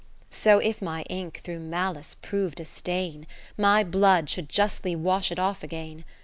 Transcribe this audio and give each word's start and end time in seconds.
So 0.31 0.57
if 0.57 0.81
my 0.81 1.03
ink 1.11 1.41
through 1.43 1.59
malice 1.59 2.15
prov'd 2.15 2.59
a 2.59 2.65
stain. 2.65 3.27
My 3.55 3.83
blood 3.83 4.31
should 4.31 4.49
justly 4.49 4.95
wash 4.95 5.31
it 5.31 5.37
off 5.37 5.61
again. 5.61 6.05